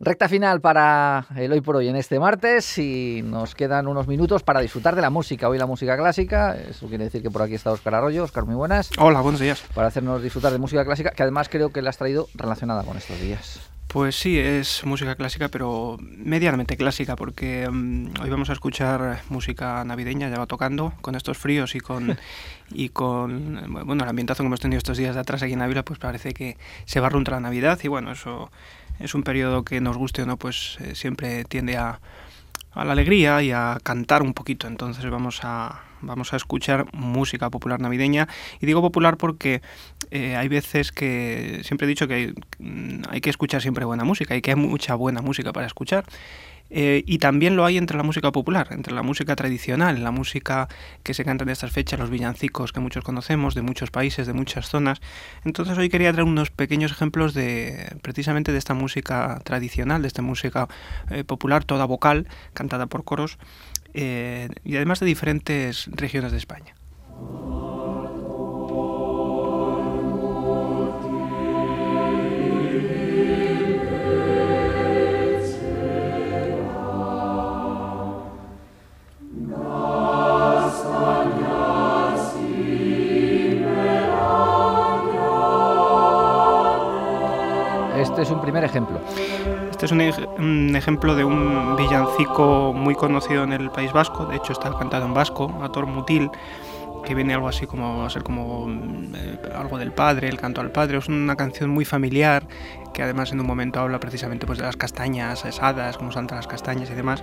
[0.00, 4.42] Recta final para el hoy por hoy en este martes y nos quedan unos minutos
[4.42, 5.48] para disfrutar de la música.
[5.48, 8.24] Hoy la música clásica, eso quiere decir que por aquí está Oscar Arroyo.
[8.24, 8.90] Oscar, muy buenas.
[8.98, 9.62] Hola, buenos días.
[9.72, 12.96] Para hacernos disfrutar de música clásica, que además creo que la has traído relacionada con
[12.96, 13.60] estos días.
[13.86, 19.84] Pues sí, es música clásica, pero medianamente clásica, porque mm, hoy vamos a escuchar música
[19.84, 22.18] navideña, ya va tocando, con estos fríos y con,
[22.72, 25.84] y con bueno, el ambientazo que hemos tenido estos días de atrás aquí en Ávila,
[25.84, 26.56] pues parece que
[26.86, 28.50] se va a la Navidad y bueno, eso
[28.98, 32.00] es un periodo que nos guste o no, pues eh, siempre tiende a,
[32.72, 34.66] a la alegría y a cantar un poquito.
[34.66, 38.28] Entonces vamos a, vamos a escuchar música popular navideña.
[38.60, 39.62] Y digo popular porque
[40.10, 44.04] eh, hay veces que siempre he dicho que hay, mm, hay, que escuchar siempre buena
[44.04, 46.04] música y que hay mucha buena música para escuchar.
[46.76, 50.66] Eh, y también lo hay entre la música popular, entre la música tradicional, la música
[51.04, 54.32] que se canta en estas fechas, los villancicos que muchos conocemos, de muchos países, de
[54.32, 55.00] muchas zonas.
[55.44, 60.20] Entonces hoy quería traer unos pequeños ejemplos de precisamente de esta música tradicional, de esta
[60.20, 60.66] música
[61.10, 63.38] eh, popular, toda vocal, cantada por coros,
[63.92, 66.74] eh, y además de diferentes regiones de España.
[88.74, 89.00] Ejemplo.
[89.70, 94.52] Este es un, ejemplo de un villancico muy conocido en el País Vasco, de hecho
[94.52, 96.28] está cantado en vasco, Ator Mutil,
[97.04, 100.72] que viene algo así como a ser como eh, algo del padre, el canto al
[100.72, 100.98] padre.
[100.98, 102.48] Es una canción muy familiar
[102.92, 106.46] que además en un momento habla precisamente pues, de las castañas asadas, cómo saltan las
[106.48, 107.22] castañas y demás.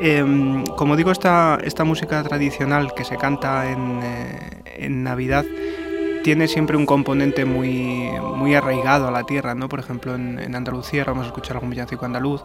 [0.00, 5.44] Em, como digo, esta, esta música tradicional que se canta en, eh, en Navidad
[6.22, 9.68] tiene siempre un componente muy, muy arraigado a la tierra, ¿no?
[9.68, 12.42] Por ejemplo, en, Andalucía, vamos a escuchar algún villancico andaluz,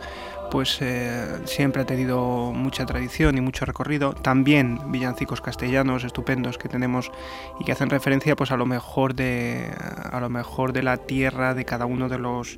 [0.50, 4.14] pues eh, siempre ha tenido mucha tradición y mucho recorrido.
[4.14, 7.12] También villancicos castellanos estupendos que tenemos
[7.60, 9.72] y que hacen referencia pues a lo mejor de,
[10.12, 12.58] a lo mejor de la tierra de cada uno de los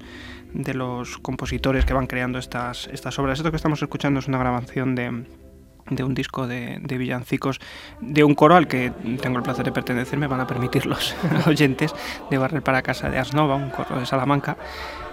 [0.53, 3.37] de los compositores que van creando estas, estas obras.
[3.37, 5.25] Esto que estamos escuchando es una grabación de
[5.89, 7.59] de un disco de, villancicos
[7.99, 8.91] de un coro al que
[9.21, 11.15] tengo el placer de pertenecer, me van a permitir los
[11.47, 11.93] oyentes
[12.29, 14.57] de Barrer para Casa de Asnova, un coro de Salamanca,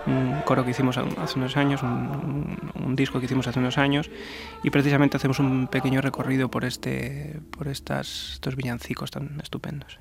[0.07, 4.11] un coro que hicimos hace unos años, un, disco que hicimos hace unos años,
[4.63, 9.99] y precisamente hacemos un pequeño recorrido por, este, por estas, estos villancicos tan estupendos.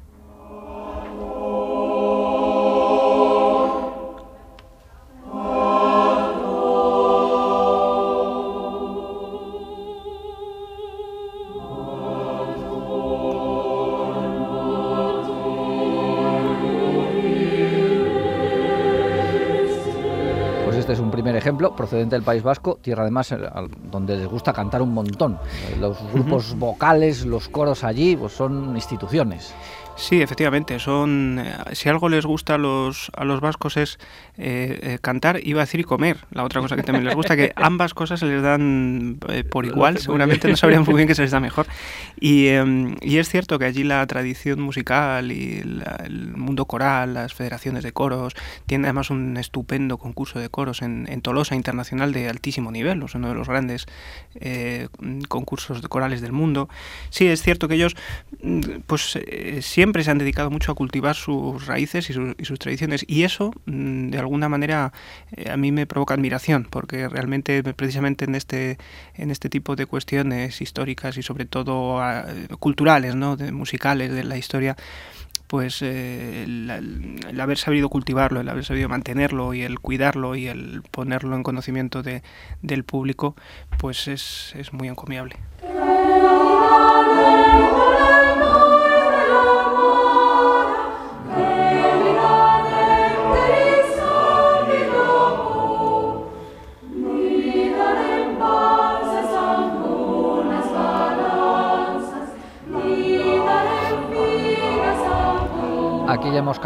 [21.35, 23.37] Ejemplo, procedente del País Vasco, tierra además eh,
[23.91, 25.37] donde les gusta cantar un montón.
[25.79, 29.53] Los grupos vocales, los coros allí, pues son instituciones.
[29.97, 33.97] Sí, efectivamente, son eh, si algo les gusta a los, a los vascos es
[34.37, 36.17] eh, eh, cantar, iba a decir y comer.
[36.31, 39.17] La otra cosa que también les gusta, que ambas cosas se les dan
[39.49, 41.65] por igual, seguramente no sabrían muy bien que se les da mejor.
[42.19, 45.59] Y, em, y es cierto que allí la tradición musical y
[46.03, 48.33] el mundo coral, las federaciones de coros,
[48.65, 53.15] tiene además un estupendo concurso de coros en, en Tolosa Internacional de altísimo nivel, es
[53.15, 53.85] uno de los grandes
[55.29, 56.67] concursos de corales del mundo.
[57.09, 57.95] Sí, es cierto que ellos
[58.43, 59.17] mm, pues
[59.61, 62.13] siempre siempre se han dedicado mucho a cultivar sus raíces y,
[62.43, 64.91] sus tradiciones y eso mm, de alguna manera
[65.37, 68.79] eh, a mí me provoca admiración porque realmente precisamente en este
[69.13, 72.25] en este tipo de cuestiones históricas y sobre todo ah,
[72.59, 74.75] culturales no musicales de la historia
[75.45, 80.81] pues eh, el, haber sabido cultivarlo, el haber sabido mantenerlo y el cuidarlo y el
[80.89, 82.23] ponerlo en conocimiento de,
[82.63, 83.35] del público,
[83.77, 85.35] pues es, es muy encomiable.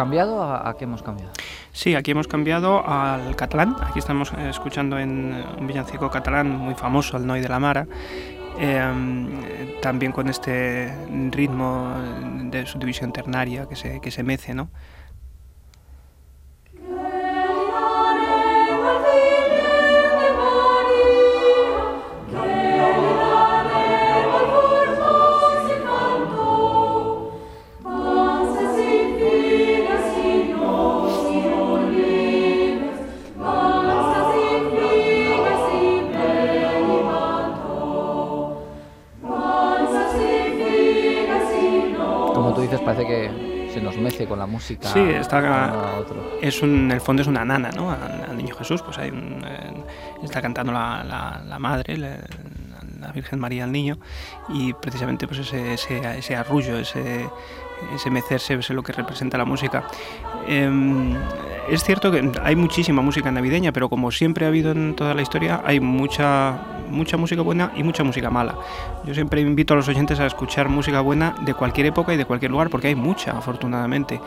[0.10, 0.44] Cambiado?
[0.44, 1.32] ¿A, qué hemos cambiado?
[1.72, 3.76] Sí, aquí hemos cambiado al catalán.
[3.80, 7.86] Aquí estamos eh, escuchando en un villancico catalán muy famoso, el Noi de la Mara.
[8.58, 9.30] Em,
[9.82, 10.92] también con este
[11.30, 11.94] ritmo
[12.46, 14.70] de subdivisión ternaria que se, que se mece, ¿no?
[44.00, 44.88] Mece con la música.
[44.90, 46.04] Sí, está,
[46.42, 47.92] es un, en el fondo es una nana, ¿no?
[47.92, 49.84] Al, niño Jesús, pues hay un, eh,
[50.24, 53.98] está cantando la, la, madre, la Virgen María al niño,
[54.50, 57.28] y precisamente pues ese, ese, ese arrullo, ese,
[57.96, 59.84] ese mecerse es lo que representa la música.
[60.48, 61.16] Em,
[61.70, 65.22] es cierto que hay muchísima música navideña, pero como siempre ha habido en toda la
[65.22, 66.60] historia, hay mucha,
[66.90, 68.56] mucha música buena y mucha música mala.
[69.06, 72.26] Yo siempre invito a los oyentes a escuchar música buena de cualquier época y de
[72.26, 74.20] cualquier lugar, porque hay mucha, afortunadamente.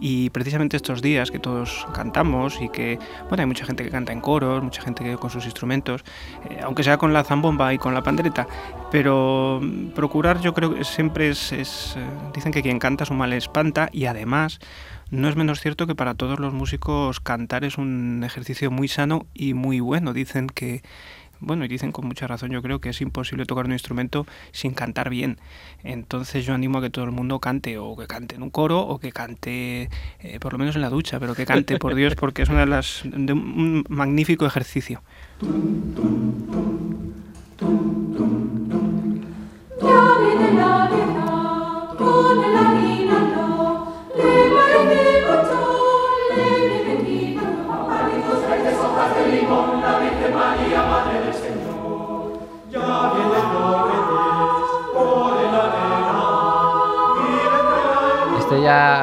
[0.00, 2.98] Y precisamente estos días que todos cantamos y que,
[3.28, 6.02] bueno, hay mucha gente que canta en coros, mucha gente que con sus instrumentos,
[6.48, 8.46] eh, aunque sea con la zambomba y con la pandereta,
[8.90, 9.60] pero
[9.94, 13.88] procurar yo creo que siempre es, es eh, dicen que quien canta su mal espanta
[13.92, 14.60] y además
[15.10, 19.26] no es menos cierto que para todos los músicos cantar es un ejercicio muy sano
[19.34, 20.12] y muy bueno.
[20.12, 20.82] Dicen que,
[21.38, 24.72] bueno, y dicen con mucha razón, yo creo que es imposible tocar un instrumento sin
[24.72, 25.38] cantar bien.
[25.84, 28.80] Entonces yo animo a que todo el mundo cante, o que cante en un coro,
[28.80, 32.16] o que cante, eh, por lo menos en la ducha, pero que cante, por Dios,
[32.16, 35.02] porque es una de las, de un magnífico ejercicio.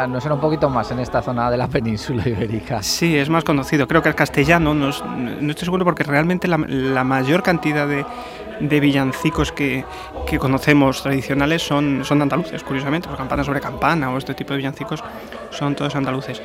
[0.08, 2.84] No será un poquito más en esta zona de la península ibérica.
[2.84, 3.88] Sí, es más conocido.
[3.88, 6.58] Creo que el castellano, no, estoy seguro porque realmente la,
[7.04, 9.86] mayor cantidad de, villancicos que,
[10.40, 15.04] conocemos tradicionales son, son andaluces, curiosamente, los campanas sobre campana o este tipo de villancicos
[15.52, 16.42] son todos andaluces.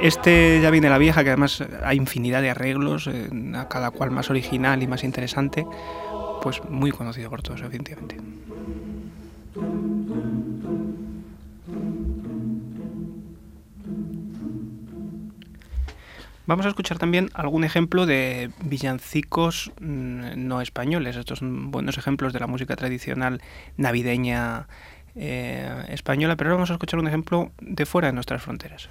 [0.00, 3.08] este ya viene la vieja, que además hay infinidad de arreglos,
[3.54, 5.66] a cada cual más original y más interesante,
[6.42, 8.16] pues muy conocido por todos, evidentemente.
[16.46, 21.16] Vamos a escuchar también algún ejemplo de villancicos mm, no españoles.
[21.16, 23.42] Estos son buenos ejemplos de la música tradicional
[23.76, 24.68] navideña
[25.16, 28.88] eh, española, pero ahora vamos a escuchar un ejemplo de fuera de nuestras fronteras.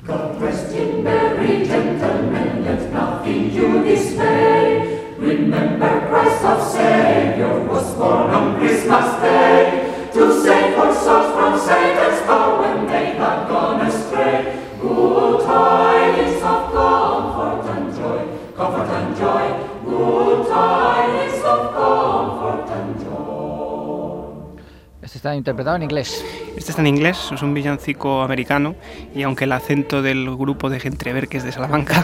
[25.15, 26.25] Este está interpretado en inglés.
[26.57, 28.75] Este está en inglés, es un villancico americano
[29.13, 32.03] y aunque el acento del grupo deje entrever que es de Salamanca,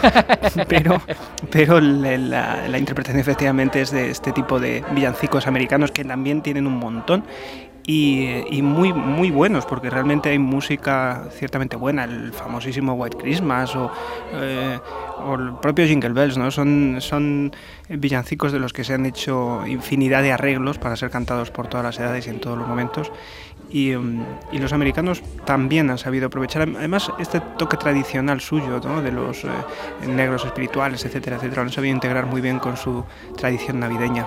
[0.68, 1.02] pero,
[1.50, 6.66] pero la, la interpretación efectivamente es de este tipo de villancicos americanos que también tienen
[6.66, 7.24] un montón
[7.84, 13.90] y, muy, muy buenos, porque realmente hay música ciertamente buena, el famosísimo White Christmas o,
[14.34, 14.78] eh,
[15.38, 16.50] el propio Jingle Bells, ¿no?
[16.50, 17.52] son, son
[17.88, 21.84] villancicos de los que se han hecho infinidad de arreglos para ser cantados por todas
[21.84, 23.10] las edades y en todos los momentos.
[23.70, 29.00] Y, y los americanos también han sabido aprovechar, además, este toque tradicional suyo, ¿no?
[29.00, 29.48] de los eh,
[30.06, 33.04] negros espirituales, etcétera, etcétera, lo han sabido integrar muy bien con su
[33.36, 34.26] tradición navideña.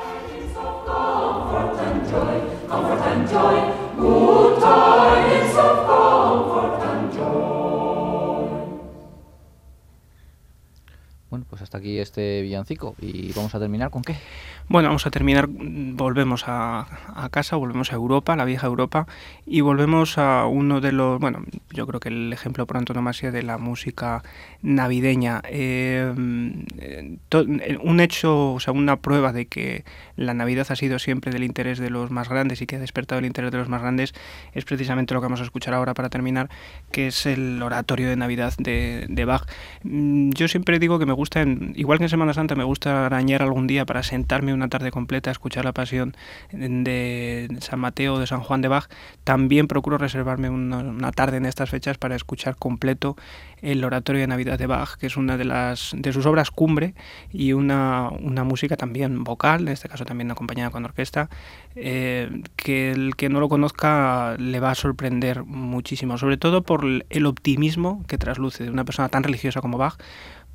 [11.30, 12.95] Bueno, pues hasta aquí este villancico.
[13.01, 14.15] ¿Y vamos a terminar con qué?
[14.68, 16.88] Bueno, vamos a terminar, volvemos a,
[17.30, 19.06] casa, volvemos a Europa, la vieja Europa,
[19.45, 23.44] y volvemos a uno de los, bueno, yo creo que el ejemplo por antonomasia de
[23.44, 24.24] la música
[24.64, 25.44] navideña.
[25.48, 31.44] Eh, un hecho, o sea, una prueba de que la Navidad ha sido siempre del
[31.44, 34.16] interés de los más grandes y que ha despertado el interés de los más grandes
[34.54, 36.50] es precisamente lo que vamos a escuchar ahora para terminar,
[36.92, 39.48] que es el oratorio de Navidad de, de Bach.
[39.84, 41.45] Mm, yo siempre digo que me gusta
[41.76, 45.30] igual que en Semana Santa me gusta arañar algún día para sentarme una tarde completa
[45.30, 46.16] a escuchar la pasión
[46.52, 48.88] de San Mateo de San Juan de Bach,
[49.24, 53.16] también procuro reservarme una, tarde en estas fechas para escuchar completo
[53.62, 56.94] el oratorio de Navidad de Bach, que es una de, las, de sus obras cumbre
[57.31, 58.09] y una,
[58.44, 61.30] música también vocal, en este caso también acompañada con orquesta,
[61.76, 66.85] eh, que el que no lo conozca le va a sorprender muchísimo, sobre todo por
[67.09, 69.97] el optimismo que trasluce de una persona tan religiosa como Bach,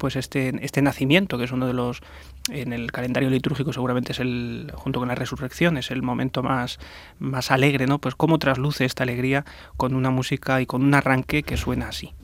[0.00, 2.00] pues este, este nacimiento, que es uno de los,
[2.49, 6.78] en el calendario litúrgico seguramente es el, junto con la resurrección, es el momento más,
[7.19, 7.99] más alegre, ¿no?
[7.99, 9.45] Pues cómo trasluce esta alegría
[9.76, 12.14] con una música y con un arranque que suena así.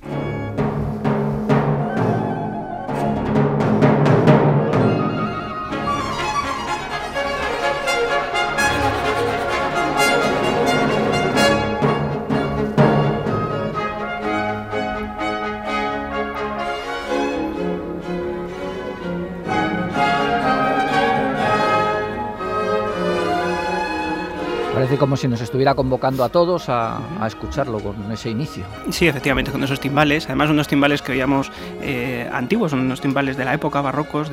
[24.77, 28.67] Parece como si nos estuviera convocando a todos a, escucharlo con ese inicio.
[28.91, 33.47] Sí, efectivamente, con esos timbales, además unos timbales que oíamos eh, antiguos, unos timbales de
[33.47, 34.31] la época, barrocos,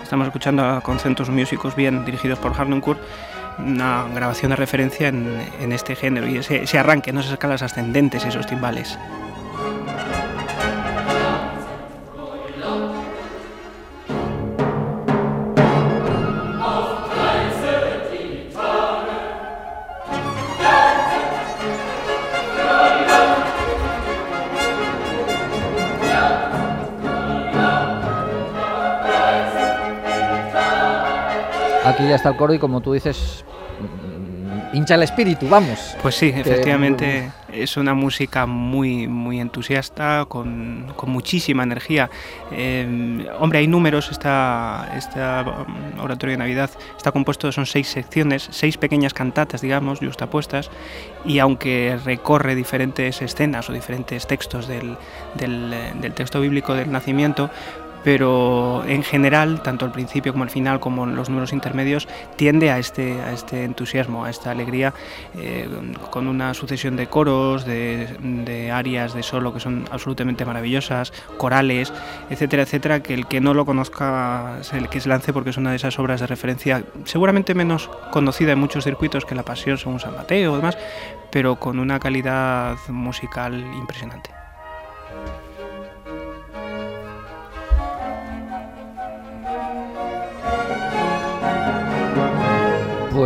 [0.00, 3.00] estamos escuchando con centros músicos bien dirigidos por Harnoncourt
[3.58, 7.18] una grabación de referencia en, este género y ese, ese arranque, ¿no?
[7.18, 8.96] esas escalas ascendentes, esos timbales.
[32.12, 33.42] Ya está el coro y como tú dices,
[33.80, 35.96] mm, hincha el espíritu, vamos.
[36.02, 42.10] Pues sí, efectivamente es una música muy, muy entusiasta, con, muchísima energía.
[42.50, 48.48] Eh, hombre, hay números, esta, esta um, oratorio de Navidad está compuesto, son seis secciones,
[48.50, 50.70] seis pequeñas cantatas, digamos, justapuestas,
[51.24, 54.98] y aunque recorre diferentes escenas o diferentes textos del,
[55.34, 57.50] del texto bíblico del nacimiento,
[58.04, 62.70] pero en general, tanto al principio como al final, como en los números intermedios, tiende
[62.70, 64.92] a este, a este entusiasmo, a esta alegría,
[65.36, 65.68] eh,
[66.10, 71.92] con una sucesión de coros, de, de, arias de solo que son absolutamente maravillosas, corales,
[72.30, 75.70] etcétera, etcétera, que el que no lo conozca, el que se lance porque es una
[75.70, 80.00] de esas obras de referencia, seguramente menos conocida en muchos circuitos que La Pasión según
[80.00, 80.76] San Mateo o demás,
[81.30, 84.30] pero con una calidad musical impresionante.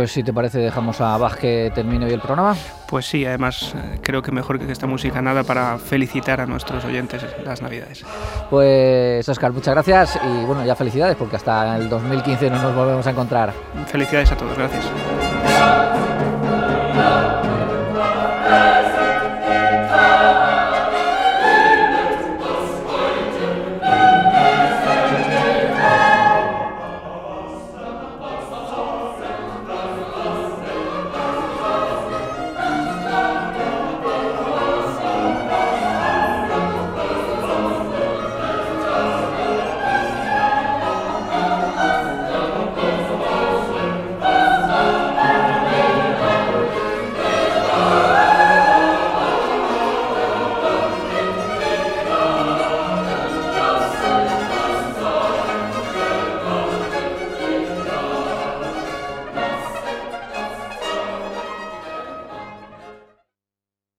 [0.07, 2.55] Pues si te parece dejamos a Bach que termine hoy el programa.
[2.87, 6.85] Pues sí, además eh, creo que mejor que esta música nada para felicitar a nuestros
[6.85, 8.05] oyentes las Navidades.
[8.49, 13.05] Pues Oscar, muchas gracias y bueno, ya felicidades porque hasta el 2015 no nos volvemos
[13.05, 13.51] a encontrar.
[13.87, 14.85] Felicidades a todos, gracias.